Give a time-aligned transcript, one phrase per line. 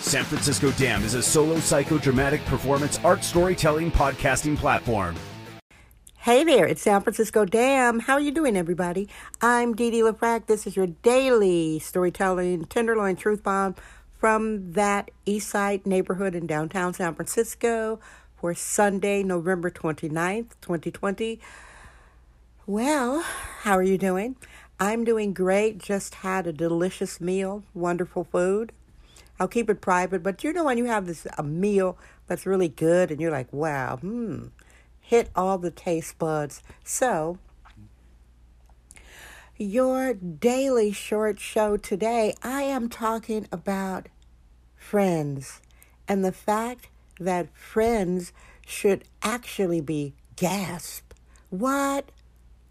[0.00, 5.14] San Francisco Dam is a solo psychodramatic performance art storytelling podcasting platform.
[6.16, 8.00] Hey there, it's San Francisco Dam.
[8.00, 9.08] How are you doing, everybody?
[9.42, 10.46] I'm Dee Dee LaFrac.
[10.46, 13.74] This is your daily storytelling Tenderloin Truth Bomb
[14.18, 18.00] from that East Side neighborhood in downtown San Francisco
[18.36, 21.40] for Sunday, November 29th, 2020.
[22.66, 23.22] Well,
[23.60, 24.36] how are you doing?
[24.78, 25.76] I'm doing great.
[25.78, 28.72] Just had a delicious meal, wonderful food.
[29.40, 32.68] I'll keep it private, but you know when you have this a meal that's really
[32.68, 34.48] good and you're like, wow, hmm,
[35.00, 36.62] hit all the taste buds.
[36.84, 37.38] So,
[39.56, 44.08] your daily short show today, I am talking about
[44.76, 45.62] friends
[46.06, 48.34] and the fact that friends
[48.66, 51.14] should actually be gasp.
[51.48, 52.12] What?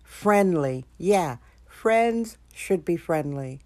[0.03, 0.85] Friendly.
[0.99, 3.59] Yeah, friends should be friendly.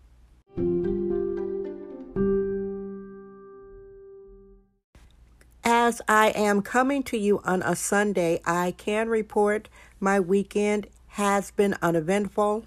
[5.66, 11.52] As I am coming to you on a Sunday, I can report my weekend has
[11.52, 12.66] been uneventful,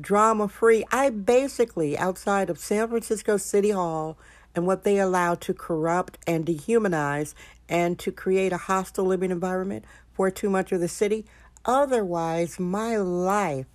[0.00, 0.84] drama free.
[0.92, 4.16] I basically, outside of San Francisco City Hall
[4.54, 7.34] and what they allow to corrupt and dehumanize
[7.68, 11.26] and to create a hostile living environment for too much of the city,
[11.64, 13.66] otherwise, my life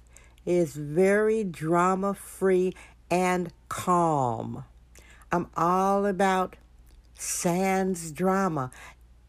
[0.45, 2.73] is very drama free
[3.11, 4.63] and calm.
[5.33, 6.55] I'm all about
[7.17, 8.71] sans drama.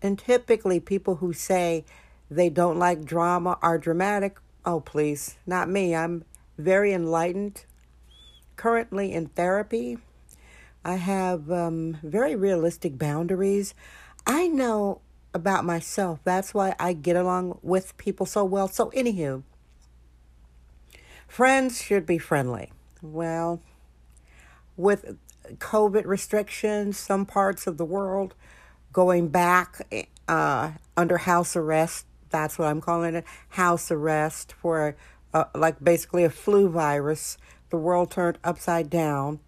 [0.02, 1.84] And typically, people who say
[2.30, 4.38] they don't like drama are dramatic.
[4.64, 5.94] Oh, please, not me.
[5.94, 6.24] I'm
[6.58, 7.64] very enlightened.
[8.56, 9.98] Currently in therapy,
[10.84, 13.74] I have um, very realistic boundaries.
[14.26, 15.00] I know
[15.32, 16.20] about myself.
[16.24, 18.68] That's why I get along with people so well.
[18.68, 19.42] So, anywho,
[21.26, 22.72] friends should be friendly.
[23.02, 23.60] Well,
[24.76, 25.16] with
[25.58, 28.34] COVID restrictions, some parts of the world
[28.92, 29.86] going back
[30.28, 32.06] uh, under house arrest.
[32.30, 34.96] That's what I'm calling it house arrest for
[35.32, 37.36] uh, like basically a flu virus.
[37.70, 39.40] The world turned upside down.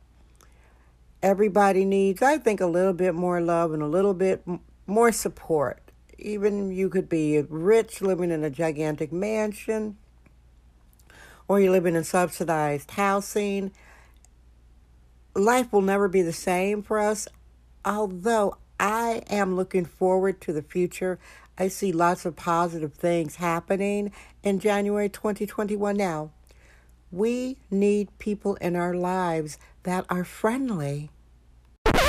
[1.23, 4.47] Everybody needs, I think, a little bit more love and a little bit
[4.87, 5.81] more support.
[6.19, 9.97] Even you could be rich, living in a gigantic mansion,
[11.49, 13.73] or you're living in subsidized housing
[15.37, 17.29] life will never be the same for us.
[17.85, 21.19] Although I am looking forward to the future,
[21.59, 26.31] I see lots of positive things happening in January 2021 now.
[27.11, 31.11] We need people in our lives that are friendly.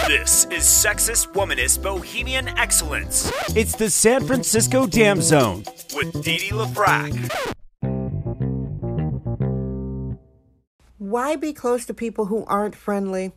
[0.07, 3.31] This is Sexist Womanist Bohemian Excellence.
[3.55, 5.63] It's the San Francisco Dam Zone
[5.93, 7.56] with Dee Dee LaFrac.
[11.07, 13.31] Why be close to people who aren't friendly?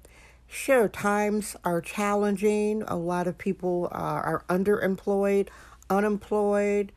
[0.48, 2.82] Sure, times are challenging.
[2.88, 5.46] A lot of people uh, are underemployed,
[5.88, 6.90] unemployed,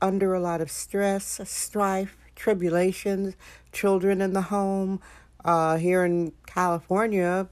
[0.00, 3.34] under a lot of stress, strife, tribulations,
[3.72, 5.00] children in the home.
[5.44, 7.48] Uh, here in California,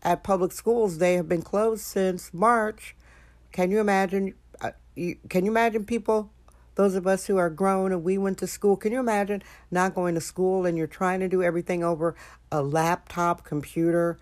[0.00, 2.94] at public schools, they have been closed since March.
[3.50, 4.34] Can you imagine?
[4.60, 6.30] Uh, you, can you imagine people
[6.78, 9.96] those of us who are grown and we went to school, can you imagine not
[9.96, 12.14] going to school and you're trying to do everything over
[12.52, 14.16] a laptop computer?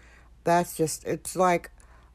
[0.45, 1.71] That's just, it's like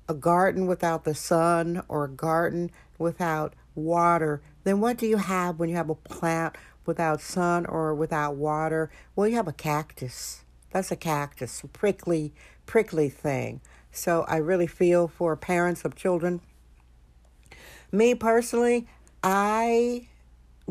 [0.10, 4.42] a garden without the sun or a garden without water.
[4.64, 6.56] Then what do you have when you have a plant
[6.88, 8.90] without sun or without water?
[9.16, 10.44] Well, you have a cactus.
[10.72, 12.34] That's a cactus, a prickly,
[12.66, 13.62] prickly thing.
[13.92, 16.42] So I really feel for parents of children.
[17.92, 18.88] Me personally,
[19.22, 20.08] I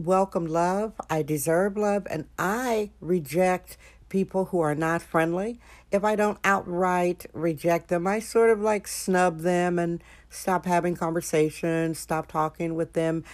[0.05, 3.77] welcome love, I deserve love, and I reject
[4.09, 5.61] people who are not friendly.
[5.91, 10.97] If I don't outright reject them, I sort of like snub them and stop having
[10.97, 13.25] conversations, stop talking with them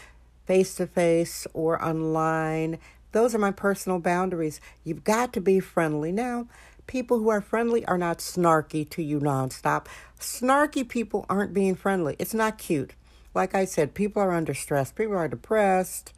[0.47, 2.79] face to face or online.
[3.13, 4.61] Those are my personal boundaries.
[4.85, 6.13] You've got to be friendly.
[6.13, 6.47] Now,
[6.87, 9.87] people who are friendly are not snarky to you nonstop.
[10.21, 12.17] Snarky people aren't being friendly.
[12.19, 12.93] It's not cute.
[13.35, 16.13] Like I said, people are under stress, people are depressed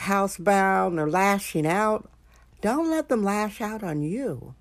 [0.00, 2.10] housebound or lashing out,
[2.60, 4.54] don't let them lash out on you.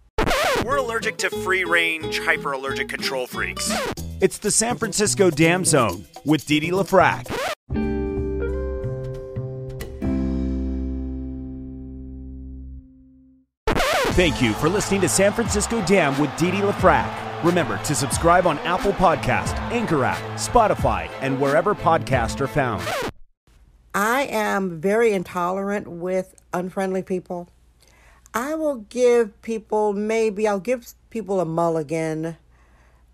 [0.64, 3.72] We're allergic to free range, hyper allergic control freaks.
[4.20, 7.28] It's the San Francisco Dam Zone with Dee Dee LaFrac.
[14.18, 17.44] Thank you for listening to San Francisco Dam with Dee Dee LaFrac.
[17.44, 22.84] Remember to subscribe on Apple Podcast, Anchor app, Spotify, and wherever podcasts are found.
[23.98, 27.50] I am very intolerant with unfriendly people.
[28.32, 32.38] I will give people maybe I'll give people a mulligan,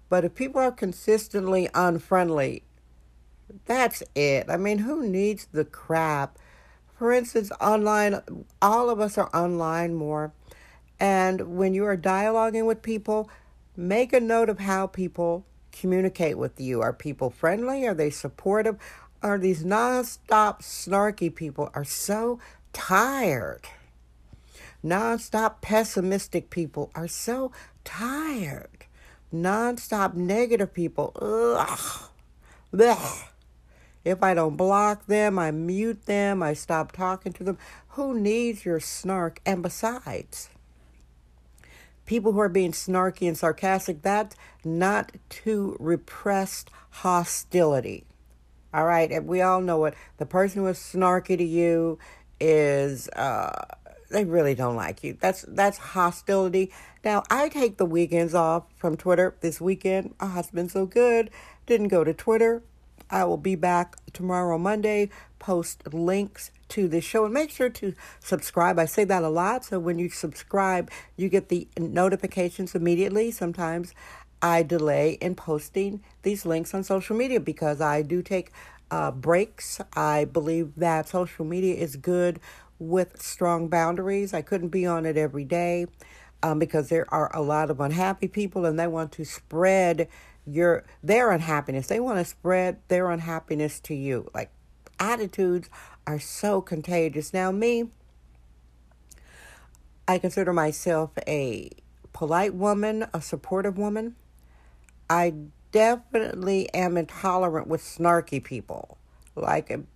[0.10, 2.64] but if people are consistently unfriendly,
[3.64, 4.50] that's it.
[4.50, 6.38] I mean, who needs the crap?
[7.00, 8.20] For instance, online,
[8.62, 10.34] all of us are online more.
[11.00, 13.30] And when you are dialoguing with people,
[13.78, 16.82] make a note of how people communicate with you.
[16.82, 17.86] Are people friendly?
[17.86, 18.78] Are they supportive?
[19.24, 22.40] Are these nonstop snarky people are so
[22.74, 23.62] tired?
[24.84, 27.54] Nonstop pessimistic people are so
[27.86, 28.86] tired.
[29.34, 32.10] Nonstop negative people, ugh,
[32.74, 33.30] blech.
[34.04, 37.58] If I don't block them, I mute them, I stop talking to them.
[37.92, 39.40] Who needs your snark?
[39.46, 40.50] And besides,
[42.06, 44.36] people who are being snarky and sarcastic, that's
[44.66, 48.04] not to repressed hostility.
[48.74, 49.94] All right, and we all know it.
[50.18, 52.00] The person who is snarky to you
[52.40, 53.66] is uh,
[54.10, 55.18] they really don't like you.
[55.20, 56.72] That's that's hostility.
[57.04, 59.36] Now I take the weekends off from Twitter.
[59.42, 61.30] This weekend, it's been so good.
[61.66, 62.64] Didn't go to Twitter.
[63.10, 65.10] I will be back tomorrow, Monday.
[65.38, 68.80] Post links to the show and make sure to subscribe.
[68.80, 69.66] I say that a lot.
[69.66, 73.30] So when you subscribe, you get the notifications immediately.
[73.30, 73.94] Sometimes
[74.44, 78.52] I delay in posting these links on social media because I do take
[78.92, 79.80] uh, breaks.
[79.96, 82.42] I believe that social media is good
[82.78, 84.34] with strong boundaries.
[84.34, 85.88] I couldn't be on it every day
[86.44, 90.10] um, because there are a lot of unhappy people and they want to spread
[90.46, 91.88] your their unhappiness.
[91.88, 94.30] They want to spread their unhappiness to you.
[94.34, 94.52] Like
[95.00, 95.70] attitudes
[96.06, 97.34] are so contagious.
[97.34, 97.92] Now, me,
[100.06, 101.70] I consider myself a
[102.12, 104.18] polite woman, a supportive woman.
[105.10, 105.34] I
[105.72, 108.98] definitely am intolerant with snarky people.
[109.36, 109.88] Like um,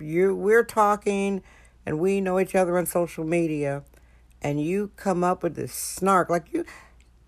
[0.00, 1.42] you, we're talking,
[1.84, 3.82] and we know each other on social media,
[4.42, 6.64] and you come up with this snark, like you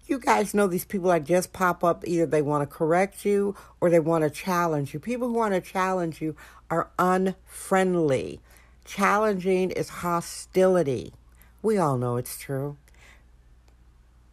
[0.06, 3.54] you guys know these people that just pop up either they want to correct you
[3.80, 5.00] or they want to challenge you.
[5.00, 6.36] People who want to challenge you
[6.70, 8.40] are unfriendly.
[8.84, 11.14] Challenging is hostility.
[11.62, 12.76] We all know it's true.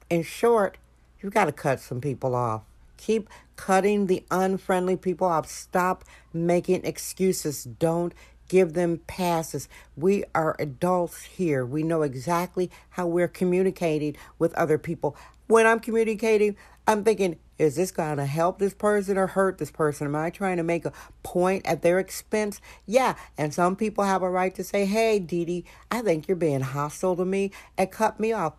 [0.10, 0.78] In short,
[1.22, 2.64] you've got to cut some people off.
[2.98, 5.48] Keep cutting the unfriendly people off.
[5.48, 7.64] Stop making excuses.
[7.64, 8.14] Don't
[8.50, 9.70] give them passes.
[9.96, 11.66] We are adults here.
[11.66, 15.16] We know exactly how we're communicating with other people
[15.50, 16.56] when I'm communicating,
[16.86, 20.06] I'm thinking, is this going to help this person or hurt this person?
[20.06, 20.94] Am I trying to make a
[21.24, 22.62] point at their expense?
[22.86, 23.16] Yeah.
[23.36, 27.16] And some people have a right to say, hey, Dee, I think you're being hostile
[27.16, 28.54] to me and cut me off.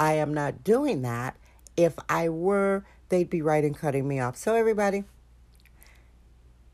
[0.00, 1.36] I am not doing that.
[1.76, 4.36] If I were, they'd be right in cutting me off.
[4.36, 5.04] So, everybody,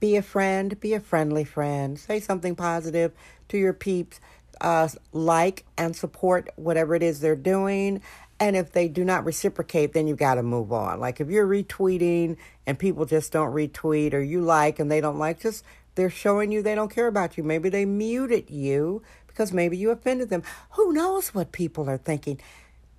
[0.01, 1.99] be a friend, be a friendly friend.
[1.99, 3.13] Say something positive
[3.49, 4.21] to your peeps.
[4.61, 8.03] Uh, like and support whatever it is they're doing
[8.41, 11.01] and if they do not reciprocate, then you got to move on.
[11.01, 12.37] Like if you're retweeting
[12.67, 15.65] and people just don't retweet, or you like and they don't like, just
[15.97, 17.43] they're showing you they don't care about you.
[17.43, 20.45] Maybe they muted you because maybe you offended them.
[20.73, 22.41] Who knows what people are thinking?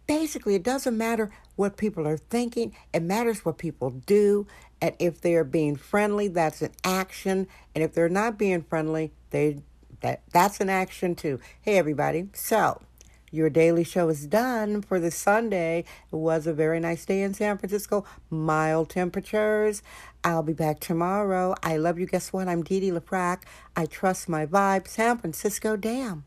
[0.10, 4.48] Basically, it doesn't matter what people are thinking, it matters what people do.
[4.82, 7.48] And if they're being friendly, that's an action.
[7.76, 9.60] And if they're not being friendly, they
[10.02, 11.40] that that's an action too.
[11.62, 12.30] Hey everybody.
[12.34, 12.82] So
[13.30, 15.86] your daily show is done for this Sunday.
[16.12, 19.84] It was a very nice day in San Francisco, mild temperatures.
[20.24, 21.54] I'll be back tomorrow.
[21.62, 22.08] I love you.
[22.08, 22.48] Guess what?
[22.48, 23.44] I'm Dee Dee LaFrac.
[23.76, 24.88] I trust my vibe.
[24.88, 26.24] San Francisco Dam.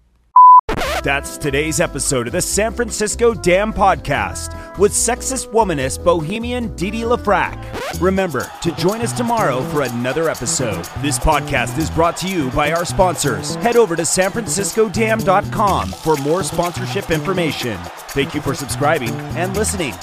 [1.03, 7.03] That's today's episode of the San Francisco Dam Podcast with sexist womanist bohemian Dee Dee
[7.03, 8.01] LaFrac.
[8.01, 10.85] Remember to join us tomorrow for another episode.
[10.99, 13.57] This podcast is brought to you by our sponsors.
[13.57, 17.77] Head over to sanfranciscodam.com for more sponsorship information.
[18.11, 19.95] Thank you for subscribing and listening.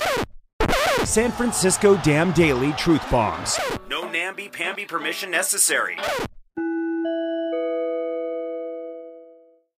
[1.06, 3.58] San Francisco Dam Daily Truth Bombs.
[3.90, 5.98] No namby-pamby permission necessary.